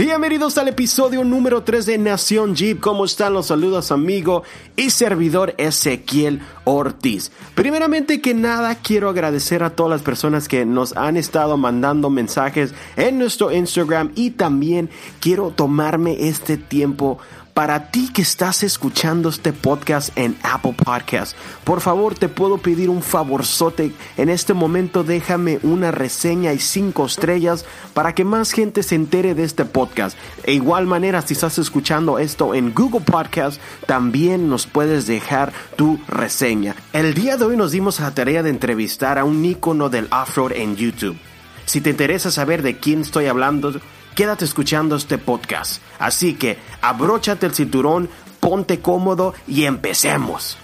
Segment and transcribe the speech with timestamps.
[0.00, 2.80] Bienvenidos al episodio número 3 de Nación Jeep.
[2.80, 3.34] ¿Cómo están?
[3.34, 7.30] Los saludos amigo y servidor Ezequiel Ortiz.
[7.54, 12.72] Primeramente que nada, quiero agradecer a todas las personas que nos han estado mandando mensajes
[12.96, 14.88] en nuestro Instagram y también
[15.20, 17.18] quiero tomarme este tiempo
[17.60, 22.88] para ti que estás escuchando este podcast en Apple Podcast, por favor te puedo pedir
[22.88, 23.92] un favorzote.
[24.16, 29.34] En este momento déjame una reseña y cinco estrellas para que más gente se entere
[29.34, 30.16] de este podcast.
[30.44, 36.00] E igual manera, si estás escuchando esto en Google Podcast, también nos puedes dejar tu
[36.08, 36.74] reseña.
[36.94, 40.52] El día de hoy nos dimos la tarea de entrevistar a un ícono del off-road
[40.52, 41.18] en YouTube.
[41.66, 43.78] Si te interesa saber de quién estoy hablando,
[44.14, 45.82] quédate escuchando este podcast.
[45.98, 48.08] Así que abróchate el cinturón,
[48.40, 50.58] ponte cómodo y empecemos.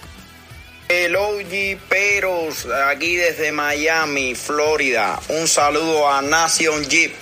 [0.88, 5.18] El OG Peros, aquí desde Miami, Florida.
[5.28, 7.12] Un saludo a Nation Jeep.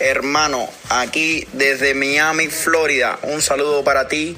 [0.00, 3.18] Hermano, aquí desde Miami, Florida.
[3.22, 4.36] Un saludo para ti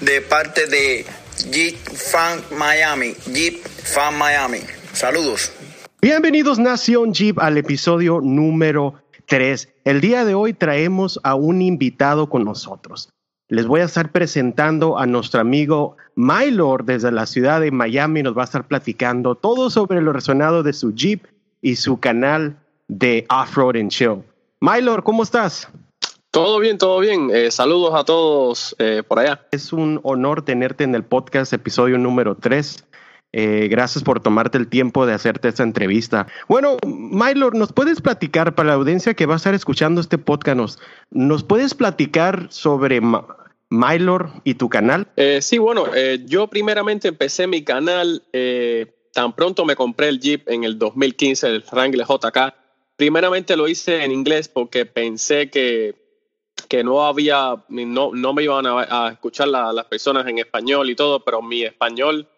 [0.00, 1.04] de parte de
[1.50, 3.16] Jeep Fan Miami.
[3.32, 4.60] Jeep Fan Miami.
[4.92, 5.52] Saludos.
[6.00, 9.74] Bienvenidos Nación Jeep al episodio número 3.
[9.84, 13.08] El día de hoy traemos a un invitado con nosotros.
[13.48, 18.22] Les voy a estar presentando a nuestro amigo Mylor desde la ciudad de Miami.
[18.22, 21.26] Nos va a estar platicando todo sobre lo resonado de su Jeep
[21.60, 22.56] y su canal
[22.88, 24.22] de Off-Road and Chill.
[24.60, 25.68] Mylor, ¿cómo estás?
[26.30, 27.30] Todo bien, todo bien.
[27.32, 29.46] Eh, saludos a todos eh, por allá.
[29.52, 32.84] Es un honor tenerte en el podcast, episodio número 3.
[33.36, 36.28] Eh, gracias por tomarte el tiempo de hacerte esta entrevista.
[36.46, 40.78] Bueno, Mylor, ¿nos puedes platicar para la audiencia que va a estar escuchando este podcast?
[41.10, 43.00] ¿Nos, puedes platicar sobre
[43.70, 45.08] Mylor y tu canal?
[45.16, 48.22] Eh, sí, bueno, eh, yo primeramente empecé mi canal
[49.12, 52.54] tan pronto me compré el Jeep en el 2015, el Wrangler JK.
[52.96, 55.94] Primeramente lo hice en inglés porque pensé que,
[56.68, 61.24] que no había, no, no me iban a, escuchar las personas en español y todo,
[61.24, 62.28] pero mi español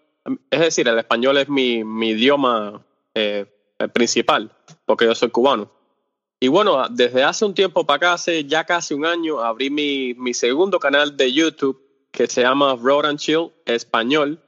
[0.51, 1.79] es decir, el español es mi,
[2.09, 3.47] idioma eh,
[3.93, 4.51] principal,
[4.85, 5.71] porque yo soy cubano.
[6.39, 10.15] Y bueno, desde hace un tiempo para acá, hace ya casi un año, abrí mi,
[10.15, 14.41] mi segundo canal de YouTube que se llama Road and Chill Español,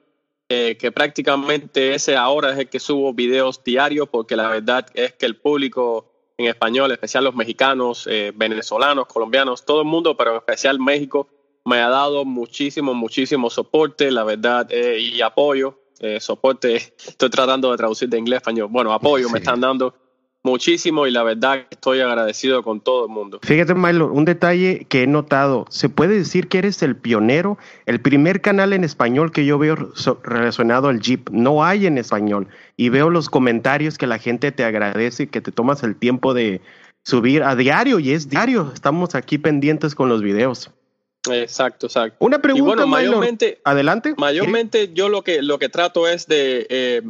[0.48, 5.12] eh, que prácticamente ese ahora es el que subo videos diarios, porque la verdad es
[5.12, 10.30] que el público en español, especial los mexicanos, eh, venezolanos, colombianos, todo el mundo, pero
[10.30, 11.28] en especial México,
[11.68, 15.78] me ha dado muchísimo, muchísimo soporte, la verdad, eh, y apoyo.
[16.00, 18.68] Eh, soporte, estoy tratando de traducir de inglés a español.
[18.70, 19.94] Bueno, apoyo me están dando
[20.44, 23.40] muchísimo y la verdad estoy agradecido con todo el mundo.
[23.42, 28.00] Fíjate, Milo, un detalle que he notado, se puede decir que eres el pionero, el
[28.00, 29.76] primer canal en español que yo veo
[30.22, 34.64] relacionado al Jeep, no hay en español y veo los comentarios que la gente te
[34.64, 36.62] agradece y que te tomas el tiempo de
[37.04, 40.70] subir a diario y es diario, estamos aquí pendientes con los videos.
[41.30, 42.16] Exacto, exacto.
[42.24, 44.14] Una pregunta, mayormente, adelante.
[44.16, 47.02] Mayormente yo lo que, lo que trato es de, eh,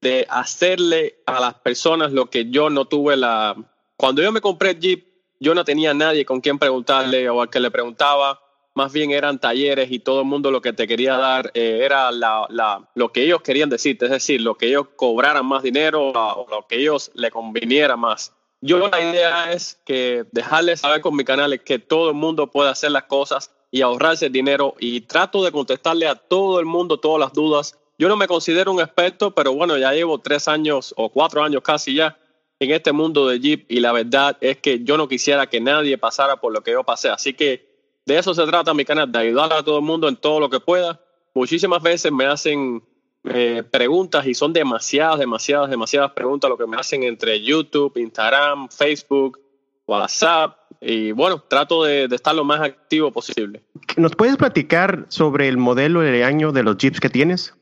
[0.00, 3.56] de hacerle a las personas lo que yo no tuve la...
[3.96, 5.06] Cuando yo me compré Jeep,
[5.38, 8.40] yo no tenía nadie con quien preguntarle o al que le preguntaba.
[8.74, 12.10] Más bien eran talleres y todo el mundo lo que te quería dar eh, era
[12.10, 16.10] la, la, lo que ellos querían decirte, es decir, lo que ellos cobraran más dinero
[16.10, 18.32] o lo que ellos le conviniera más.
[18.64, 22.70] Yo la idea es que dejarles saber con mi canal que todo el mundo puede
[22.70, 27.18] hacer las cosas y ahorrarse dinero y trato de contestarle a todo el mundo todas
[27.18, 27.76] las dudas.
[27.98, 31.62] Yo no me considero un experto, pero bueno, ya llevo tres años o cuatro años
[31.64, 32.16] casi ya
[32.60, 35.98] en este mundo de Jeep y la verdad es que yo no quisiera que nadie
[35.98, 37.08] pasara por lo que yo pasé.
[37.08, 37.68] Así que
[38.06, 40.48] de eso se trata mi canal, de ayudar a todo el mundo en todo lo
[40.48, 41.00] que pueda.
[41.34, 42.80] Muchísimas veces me hacen
[43.24, 48.68] eh, preguntas y son demasiadas, demasiadas, demasiadas preguntas lo que me hacen entre YouTube, Instagram,
[48.68, 49.40] Facebook,
[49.86, 50.56] WhatsApp.
[50.80, 53.62] Y bueno, trato de, estar lo más activo posible.
[53.96, 57.54] ¿Nos puedes platicar sobre el modelo de año de los Jeeps que tienes?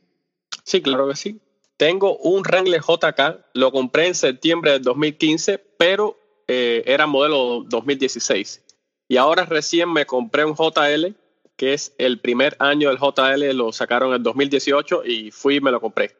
[0.65, 1.41] Sí, claro que sí.
[1.77, 8.63] Tengo un Wrangler JK, lo compré en septiembre del 2015, pero eh, era modelo 2016.
[9.09, 11.15] Y ahora recién me compré un JL
[11.61, 15.71] que es el primer año del JL, lo sacaron en 2018 y fui y me
[15.71, 16.17] lo compré.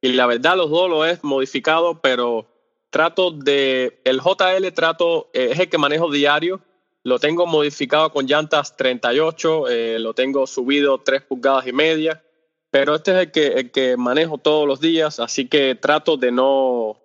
[0.00, 2.48] Y la verdad los dos lo he modificado, pero
[2.90, 6.60] trato de, el JL trato, eh, es el que manejo diario,
[7.04, 12.24] lo tengo modificado con llantas 38, eh, lo tengo subido 3 pulgadas y media,
[12.72, 16.32] pero este es el que, el que manejo todos los días, así que trato de
[16.32, 17.00] no,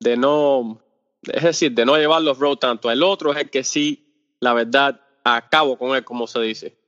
[0.00, 0.80] de no,
[1.20, 2.90] es decir, de no llevar los road tanto.
[2.90, 6.85] El otro es el que sí, la verdad, acabo con él, como se dice.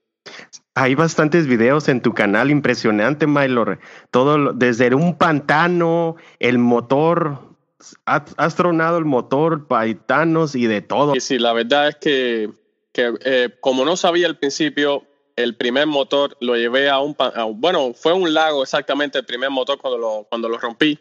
[0.81, 3.81] Hay bastantes videos en tu canal, impresionante, Mylor.
[4.13, 7.57] Todo desde un pantano, el motor,
[8.05, 11.15] has, tronado el motor, paitanos y de todo.
[11.15, 12.51] Sí, sí, la verdad es que
[12.93, 15.05] que eh, como no sabía al principio,
[15.37, 17.17] el primer motor lo llevé a un,
[17.55, 20.99] bueno, fue un lago exactamente el primer motor cuando lo, cuando lo rompí.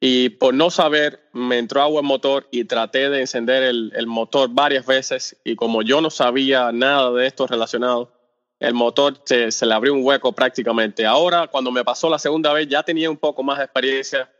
[0.00, 4.06] Y por no saber, me entró agua el motor y traté de encender el, el,
[4.06, 5.36] motor varias veces.
[5.44, 8.17] Y como yo no sabía nada de esto relacionado,
[8.60, 11.06] el motor se, le abrió un hueco prácticamente.
[11.06, 14.30] Ahora, cuando me pasó la segunda vez, ya tenía un poco más de experiencia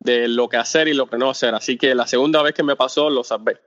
[0.00, 1.54] de lo que hacer y lo que no hacer.
[1.54, 3.60] Así que la segunda vez que me pasó, lo salvé.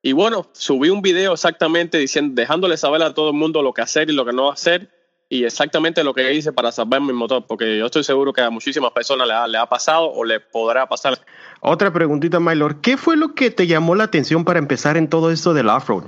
[0.00, 3.82] Y bueno, subí un video exactamente diciendo, dejándole saber a todo el mundo lo que
[3.82, 4.90] hacer y lo que no hacer
[5.28, 8.50] y exactamente lo que hice para salvar mi motor, porque yo estoy seguro que a
[8.50, 11.18] muchísimas personas le ha, pasado o le podrá pasar.
[11.60, 15.30] Otra preguntita, Mylor, ¿qué fue lo que te llamó la atención para empezar en todo
[15.30, 16.04] esto del off-road?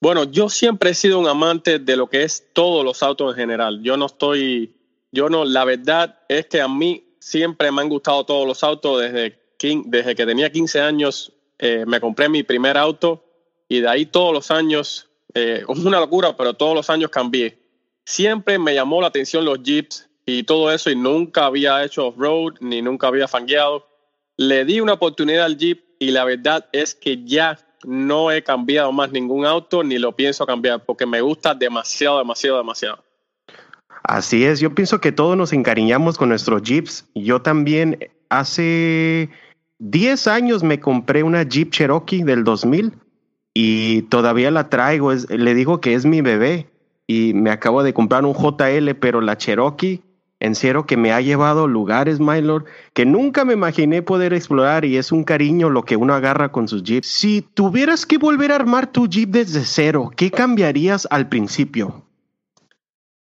[0.00, 3.40] Bueno, yo siempre he sido un amante de lo que es todos los autos en
[3.40, 3.82] general.
[3.82, 4.74] Yo no estoy,
[5.10, 9.00] yo no, la verdad es que a mí siempre me han gustado todos los autos
[9.00, 13.24] desde, que tenía 15 años eh, me compré mi primer auto
[13.68, 17.58] y de ahí todos los años, eh, es una locura, pero todos los años cambié.
[18.04, 22.54] Siempre me llamó la atención los Jeeps y todo eso y nunca había hecho off-road
[22.60, 23.86] ni nunca había fangueado.
[24.36, 28.92] Le di una oportunidad al Jeep y la verdad es que ya no he cambiado
[28.92, 32.98] más ningún auto ni lo pienso cambiar porque me gusta demasiado, demasiado, demasiado.
[34.02, 37.06] Así es, yo pienso que todos nos encariñamos con nuestros Jeeps.
[37.14, 39.28] Yo también hace
[39.78, 42.94] 10 años me compré una Jeep Cherokee del 2000
[43.54, 45.12] y todavía la traigo.
[45.12, 46.68] le digo que es mi bebé
[47.06, 50.02] y me acabo de comprar un JL, pero la Cherokee,
[50.40, 54.84] en serio que me ha llevado lugares, my lord, que nunca me imaginé poder explorar
[54.84, 57.08] y es un cariño lo que uno agarra con sus Jeeps.
[57.08, 62.04] Si tuvieras que volver a armar tu Jeep desde cero, ¿qué cambiarías al principio?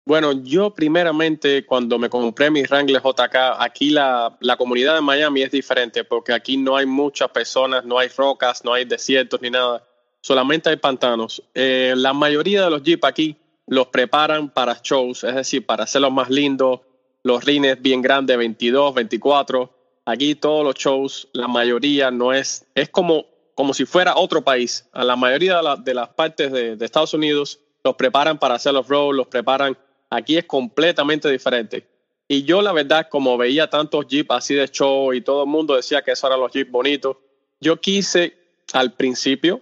[0.04, 5.42] Bueno, yo primeramente cuando me compré mi Wrangler JK, aquí la, la, comunidad de Miami
[5.42, 9.50] es diferente porque aquí no hay muchas personas, no hay rocas, no hay desiertos ni
[9.50, 9.86] nada,
[10.22, 11.42] solamente hay pantanos.
[11.54, 16.12] Eh, la mayoría de los Jeep aquí los preparan para shows, es decir, para hacerlos
[16.12, 16.80] más lindos,
[17.22, 19.70] los rines bien grandes, 22, 24.
[20.04, 24.88] Aquí todos los shows, la mayoría no es, es como, como si fuera otro país.
[24.92, 28.88] A la mayoría de, las partes de, de Estados Unidos los preparan para hacer los
[28.88, 29.76] roads, los preparan
[30.10, 31.86] Aquí es completamente diferente.
[32.26, 35.76] Y yo la verdad, como veía tantos Jeeps así de show y todo el mundo
[35.76, 37.16] decía que esos eran los Jeeps bonitos,
[37.60, 38.36] yo quise
[38.72, 39.60] al principio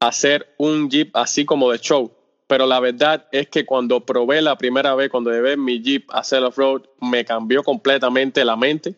[0.00, 2.10] hacer un Jeep así como de show.
[2.50, 6.18] Pero la verdad es que cuando probé la primera vez, cuando llevé mi Jeep a
[6.18, 8.96] hacer off-road, me cambió completamente la mente.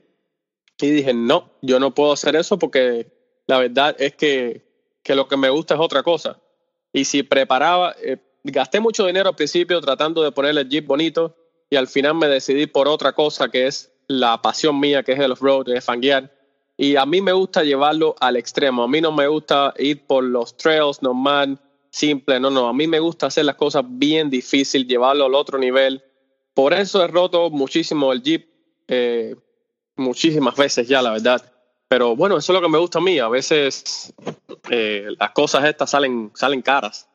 [0.80, 3.12] Y dije, no, yo no puedo hacer eso porque
[3.46, 4.64] la verdad es que,
[5.02, 6.40] que lo que me gusta es otra cosa.
[6.94, 11.36] Y si preparaba, eh, gasté mucho dinero al principio tratando de ponerle el Jeep bonito
[11.68, 15.18] y al final me decidí por otra cosa que es la pasión mía, que es
[15.18, 16.34] el off-road, es fanguear.
[16.78, 18.82] Y a mí me gusta llevarlo al extremo.
[18.82, 21.60] A mí no me gusta ir por los trails normal,
[21.92, 22.40] simple.
[22.40, 22.66] No, no.
[22.66, 26.02] A mí me gusta hacer las cosas bien difícil, llevarlo al otro nivel.
[26.54, 28.48] Por eso he roto muchísimo el Jeep,
[28.88, 29.36] eh,
[29.94, 31.52] muchísimas veces ya, la verdad.
[31.88, 33.18] Pero bueno, eso es lo que me gusta a mí.
[33.18, 34.12] A veces
[34.70, 37.08] eh, las cosas estas salen, salen caras.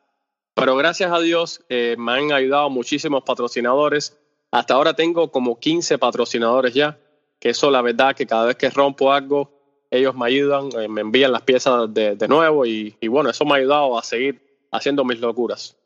[0.54, 4.16] Pero gracias a Dios eh, me han ayudado muchísimos patrocinadores.
[4.50, 6.98] Hasta ahora tengo como 15 patrocinadores ya,
[7.38, 9.52] que eso la verdad que cada vez que rompo algo,
[9.90, 13.56] ellos me ayudan, eh, me envían las piezas de, nuevo y, bueno, eso me ha
[13.56, 15.76] ayudado a seguir haciendo mis locuras.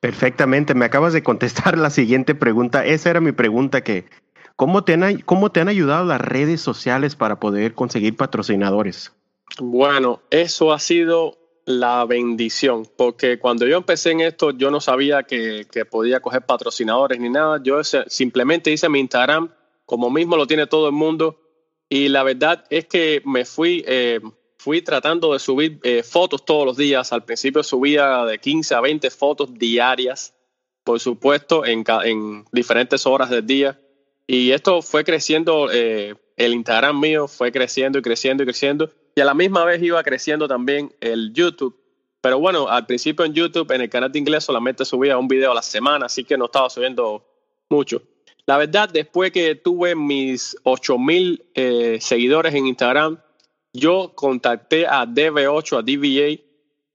[0.00, 2.84] Perfectamente, me acabas de contestar la siguiente pregunta.
[2.84, 4.04] Esa era mi pregunta que,
[4.56, 9.12] ¿cómo te han, cómo te han ayudado las redes sociales para poder conseguir patrocinadores?
[9.58, 15.22] Bueno, eso ha sido la bendición, porque cuando yo empecé en esto, yo no sabía
[15.22, 17.60] que, podía coger patrocinadores ni nada.
[17.62, 19.50] Yo simplemente hice mi Instagram,
[19.84, 21.38] como mismo lo tiene todo el mundo,
[21.88, 24.20] y la verdad es que me fui, eh,
[24.62, 27.12] fui tratando de subir eh, fotos todos los días.
[27.12, 30.34] Al principio subía de 15 a 20 fotos diarias,
[30.84, 33.80] por supuesto, en, en diferentes horas del día.
[34.26, 39.20] Y esto fue creciendo, eh, el Instagram mío fue creciendo y creciendo y creciendo y
[39.20, 41.78] a la misma vez iba creciendo también el YouTube.
[42.20, 45.50] Pero bueno, al principio en YouTube, en el canal de inglés, solamente subía un video
[45.50, 47.26] a la semana, así que no estaba subiendo
[47.68, 48.02] mucho.
[48.46, 53.20] La verdad, después que tuve mis 8000 eh, seguidores en Instagram,
[53.72, 56.42] yo contacté a DV8, a DVA,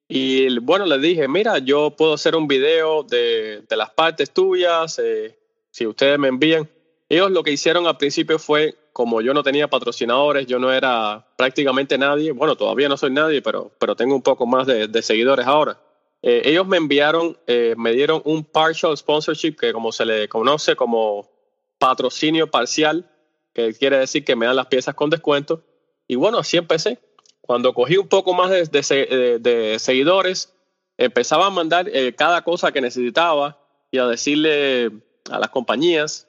[0.10, 5.00] y bueno, les dije, mira, yo puedo hacer un video de, de las partes tuyas,
[5.04, 5.38] eh,
[5.70, 6.70] si ustedes me envían.
[7.10, 11.28] Ellos lo que hicieron al principio fue como yo no tenía patrocinadores, yo no era
[11.36, 15.46] prácticamente nadie, bueno, todavía no soy nadie, pero, pero tengo un poco más de, seguidores
[15.46, 15.80] ahora.
[16.24, 20.76] Eh, ellos me enviaron, eh, me dieron un partial sponsorship, que como se le conoce
[20.76, 21.30] como
[21.78, 23.08] patrocinio parcial,
[23.54, 25.64] que quiere decir que me dan las piezas con descuento.
[26.08, 27.00] Y bueno, así empecé.
[27.42, 30.54] Cuando cogí un poco más de, seguidores,
[30.98, 33.60] empezaba a mandar eh, cada cosa que necesitaba
[33.92, 34.92] y a decirle
[35.30, 36.28] a las compañías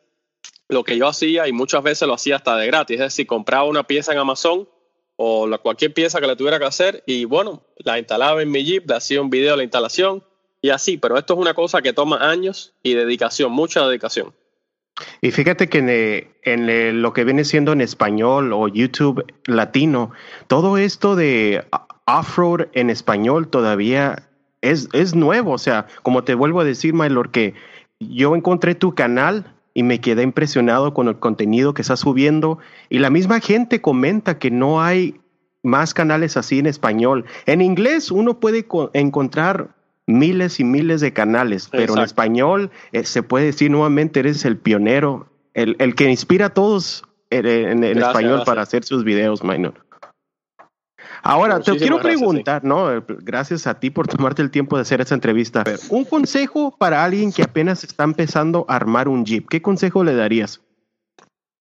[0.68, 2.96] lo que yo hacía y muchas veces lo hacía hasta de gratis.
[2.96, 4.68] Es decir, compraba una pieza en Amazon
[5.16, 8.64] o la, cualquier pieza que le tuviera que hacer y bueno, la instalaba en mi
[8.64, 10.22] Jeep, le hacía un video de la instalación
[10.60, 14.34] y así, pero esto es una cosa que toma años y dedicación, mucha dedicación.
[15.20, 20.10] Y fíjate que en, eh, eh, lo que viene siendo en español o YouTube latino,
[20.46, 21.64] todo esto de
[22.06, 24.28] off-road en español todavía
[24.60, 25.52] es, es nuevo.
[25.52, 27.54] O sea, como te vuelvo a decir, Mylord, que
[28.00, 32.58] yo encontré tu canal y me quedé impresionado con el contenido que estás subiendo.
[32.88, 35.20] Y la misma gente comenta que no hay
[35.62, 37.24] más canales así en español.
[37.46, 39.76] En inglés uno puede encontrar
[40.08, 44.56] miles y miles de canales, pero en español eh, se puede decir nuevamente eres el
[44.56, 49.74] pionero, el, el que inspira a todos en, español para hacer sus videos, Minor.
[51.22, 53.04] Ahora, te quiero preguntar, ¿no?
[53.06, 55.64] Gracias a ti por tomarte el tiempo de hacer esta entrevista.
[55.90, 60.14] Un consejo para alguien que apenas está empezando a armar un Jeep, ¿qué consejo le
[60.14, 60.60] darías?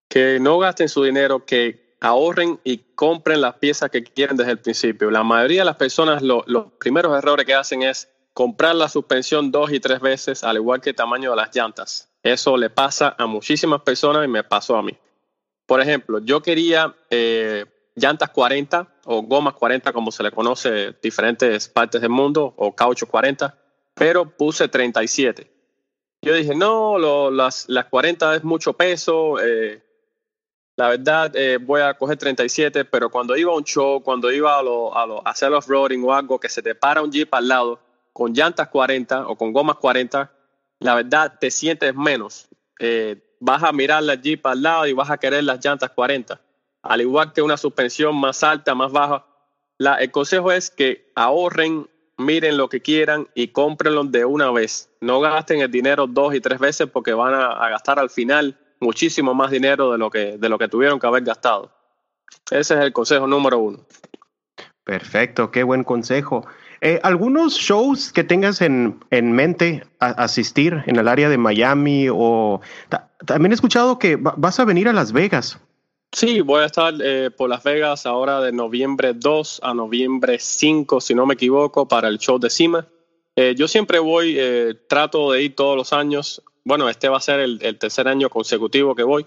[0.09, 4.59] Que no gasten su dinero, que ahorren y compren las piezas que quieren desde el
[4.59, 5.11] principio.
[5.11, 9.73] La mayoría de las personas, los primeros errores que hacen es comprar la suspensión dos
[9.73, 12.07] y tres veces, al igual que el tamaño de las llantas.
[12.21, 14.95] Eso le pasa a muchísimas personas y me pasó a mí.
[15.65, 17.65] Por ejemplo, yo quería eh,
[17.95, 22.75] llantas 40 o gomas 40, como se le conoce en diferentes partes del mundo, o
[22.75, 23.57] caucho 40,
[23.95, 25.51] pero puse 37.
[26.21, 26.99] Yo dije, no,
[27.31, 29.81] las, las 40 es mucho peso, eh,
[30.75, 34.59] la verdad eh, voy a coger 37, pero cuando iba a un show, cuando iba
[34.59, 37.33] a, lo, a, lo, a hacer off-roading o algo, que se te para un jeep
[37.33, 37.86] al lado,
[38.17, 40.31] con llantas 40 o con gomas 40,
[40.79, 42.47] la verdad te sientes menos.
[42.79, 46.41] Eh, vas a mirar la Jeep al lado y vas a querer las llantas 40.
[46.81, 49.23] Al igual que una suspensión más alta, más baja.
[49.77, 54.89] La, el consejo es que ahorren, miren lo que quieran y cómprenlo de una vez.
[54.99, 58.57] No gasten el dinero dos y tres veces porque van a, a gastar al final
[58.79, 61.71] muchísimo más dinero de lo, que, de lo que tuvieron que haber gastado.
[62.49, 63.85] Ese es el consejo número uno.
[64.83, 66.47] Perfecto, qué buen consejo.
[66.81, 72.61] Eh, ¿Algunos shows que tengas en, en mente asistir en el área de Miami o
[73.25, 75.59] también he escuchado que vas a venir a Las Vegas?
[76.11, 81.01] Sí, voy a estar eh, por Las Vegas ahora de noviembre 2 a noviembre 5,
[81.01, 82.87] si no me equivoco, para el show de Cima.
[83.35, 84.39] Eh, yo siempre voy,
[84.87, 86.41] trato de ir todos los años.
[86.63, 89.25] Bueno, este va a ser el, el tercer año consecutivo que voy.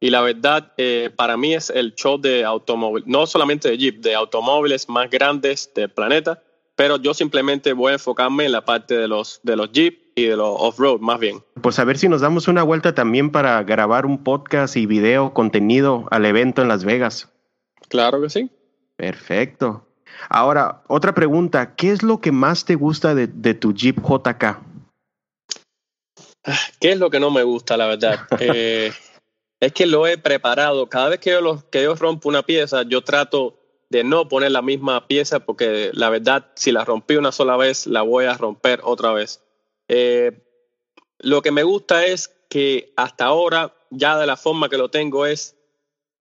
[0.00, 0.72] Y la verdad,
[1.14, 5.70] para mí es el show de automóviles, no solamente de Jeep, de automóviles más grandes
[5.74, 6.42] del planeta
[6.76, 10.24] pero yo simplemente voy a enfocarme en la parte de los, de los Jeep y
[10.24, 11.42] de los off-road más bien.
[11.60, 15.32] Pues a ver si nos damos una vuelta también para grabar un podcast y video,
[15.32, 17.28] contenido al evento en Las Vegas.
[17.88, 18.50] Claro que sí.
[18.96, 19.86] Perfecto.
[20.28, 24.60] Ahora, otra pregunta, ¿qué es lo que más te gusta de, tu Jeep JK?
[26.80, 28.20] ¿Qué es lo que no me gusta, la verdad?
[28.40, 28.92] Eh,
[29.60, 30.88] es que lo he preparado.
[30.88, 33.61] Cada vez que yo, que yo rompo una pieza, yo trato
[33.92, 37.86] de no poner la misma pieza porque la verdad, si la rompí una sola vez,
[37.86, 39.42] la voy a romper otra vez.
[39.86, 40.32] Eh,
[41.18, 45.26] lo que me gusta es que hasta ahora, ya de la forma que lo tengo,
[45.26, 45.56] es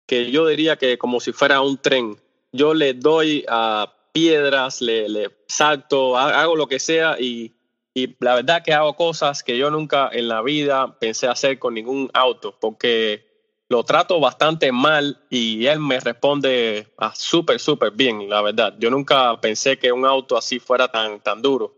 [0.06, 2.16] que yo diría que como si fuera un tren.
[2.50, 7.52] Yo le doy a piedras, le, le salto, hago lo que sea y,
[7.92, 11.74] y la verdad que hago cosas que yo nunca en la vida pensé hacer con
[11.74, 13.29] ningún auto, porque
[13.70, 18.74] lo trato bastante mal y él me responde ah, súper, súper bien, la verdad.
[18.80, 21.72] Yo nunca pensé que un auto así fuera tan, tan duro.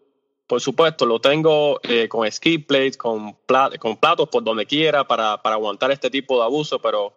[0.46, 3.36] Por supuesto, lo tengo eh, con ski plates, con,
[3.78, 7.12] con platos por donde quiera para, para aguantar este tipo de abuso, pero,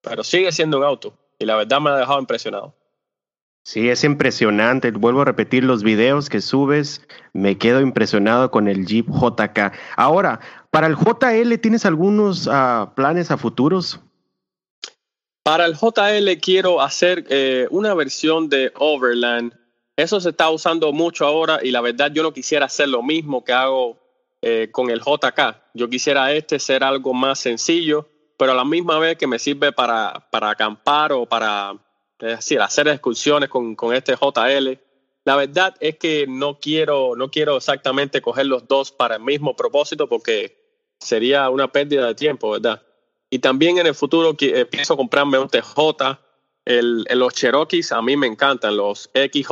[0.00, 2.74] pero sigue siendo un auto y la verdad me ha dejado impresionado.
[3.62, 4.90] Sí, es impresionante.
[4.90, 7.06] Vuelvo a repetir los videos que subes.
[7.32, 9.72] Me quedo impresionado con el Jeep JK.
[9.96, 10.40] Ahora,
[10.70, 14.00] para el JL, ¿tienes algunos uh, planes a futuros?
[15.42, 19.54] Para el JL quiero hacer eh, una versión de Overland.
[19.96, 23.44] Eso se está usando mucho ahora y la verdad yo no quisiera hacer lo mismo
[23.44, 23.98] que hago
[24.42, 25.56] eh, con el JK.
[25.74, 29.72] Yo quisiera este ser algo más sencillo, pero a la misma vez que me sirve
[29.72, 31.74] para, para acampar o para
[32.20, 34.78] es decir, hacer excursiones con, con, este JL.
[35.24, 39.54] La verdad es que no quiero, no quiero exactamente coger los dos para el mismo
[39.54, 40.56] propósito porque
[40.98, 42.82] sería una pérdida de tiempo, ¿verdad?
[43.30, 46.18] Y también en el futuro eh, pienso comprarme un TJ.
[46.64, 49.50] El, los Cherokees a mí me encantan, los XJ,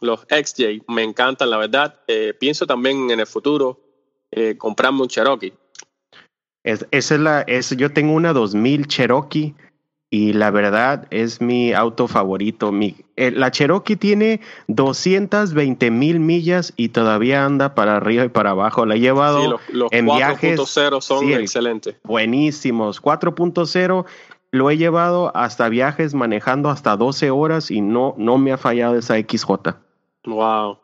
[0.00, 2.00] los XJ me encantan, la verdad.
[2.06, 3.80] Eh, pienso también en el futuro
[4.30, 5.52] eh, comprarme un Cherokee.
[6.62, 9.54] Es, esa es la, es, yo tengo una 2000 Cherokee
[10.14, 12.70] y la verdad es mi auto favorito.
[12.70, 18.50] Mi, eh, la Cherokee tiene 220 mil millas y todavía anda para arriba y para
[18.50, 18.86] abajo.
[18.86, 21.96] La he llevado Sí, los, los en viajes 4.0 son sí, excelentes.
[22.04, 23.02] buenísimos.
[23.02, 24.04] 4.0
[24.52, 28.96] lo he llevado hasta viajes manejando hasta 12 horas y no, no me ha fallado
[28.96, 29.50] esa XJ.
[30.26, 30.78] Wow.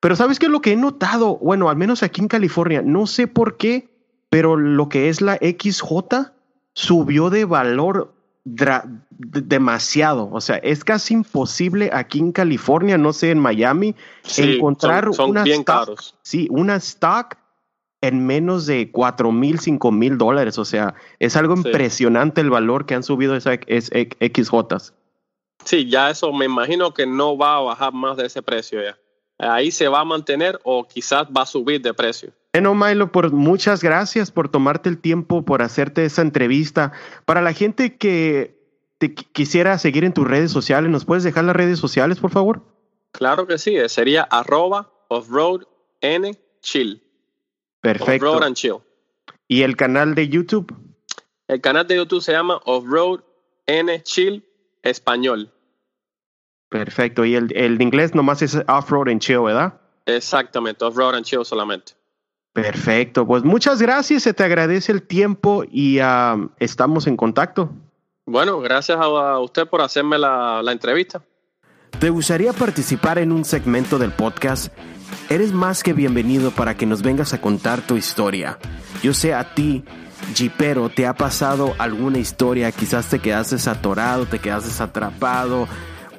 [0.00, 1.38] Pero ¿sabes qué es lo que he notado?
[1.38, 3.88] Bueno, al menos aquí en California, no sé por qué,
[4.28, 6.32] pero lo que es la XJ
[6.74, 8.12] subió de valor
[8.44, 10.28] demasiado.
[10.30, 15.14] O sea, es casi imposible aquí en California, no sé, en Miami, Sí, encontrar son,
[15.14, 16.14] son una bien stock, caros.
[16.22, 17.36] Sí, una stock
[18.02, 20.58] en menos de cuatro mil, cinco mil dólares.
[20.58, 21.62] O sea, es algo Sí.
[21.66, 24.92] impresionante el valor que han subido esas es- XJs.
[25.64, 28.98] Sí, ya eso me imagino que no va a bajar más de ese precio ya.
[29.38, 32.32] Ahí se va a mantener o quizás va a subir de precio.
[32.52, 36.92] Bueno, Milo, por, muchas gracias por tomarte el tiempo, por hacerte esa entrevista.
[37.24, 38.56] Para la gente que
[38.98, 42.30] te qui- quisiera seguir en tus redes sociales, ¿nos puedes dejar las redes sociales, por
[42.30, 42.62] favor?
[43.10, 45.62] Claro que sí, eh, sería arroba offroad
[46.00, 47.02] n chill.
[47.80, 48.26] Perfecto.
[48.30, 48.76] Offroad and chill.
[49.48, 50.72] ¿Y el canal de YouTube?
[51.48, 53.20] El canal de YouTube se llama Offroad
[53.66, 54.44] N Chill
[54.82, 55.52] Español.
[56.74, 57.24] Perfecto.
[57.24, 59.74] Y el, el de inglés nomás es Off-Road and Chill, ¿verdad?
[60.06, 61.92] Exactamente, Offroad and Chill solamente.
[62.52, 63.24] Perfecto.
[63.24, 67.70] Pues muchas gracias, se te agradece el tiempo y ah, estamos en contacto.
[68.26, 71.22] Bueno, gracias a, usted por hacerme la, la entrevista.
[72.00, 74.76] ¿Te gustaría participar en un segmento del podcast?
[75.30, 78.58] Eres más que bienvenido para que nos vengas a contar tu historia.
[79.00, 79.84] Yo sé a ti,
[80.34, 85.68] Jeepero, te ha pasado alguna historia, quizás te quedaste atorado, te quedaste atrapado,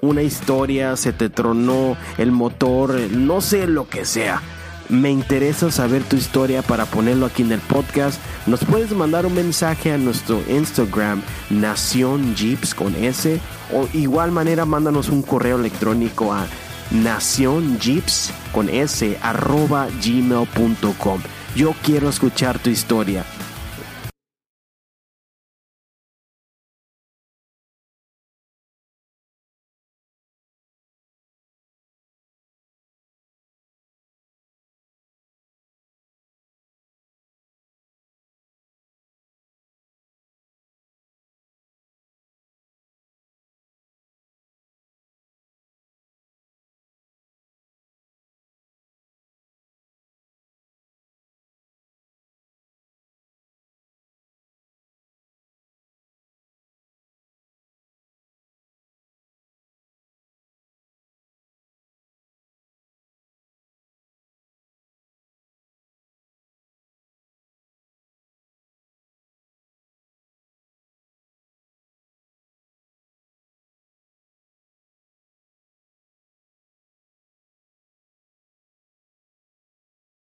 [0.02, 4.42] una historia, se te tronó el motor, no sé lo que sea.
[4.88, 8.20] Me interesa saber tu historia para ponerlo aquí en el podcast.
[8.46, 13.40] Nos puedes mandar un mensaje a nuestro Instagram, Nación Jeeps con S,
[13.74, 16.46] o igual manera mándanos un correo electrónico a
[16.92, 21.22] nacionjeeps con S arroba gmail.com.
[21.56, 23.26] Yo quiero escuchar tu historia.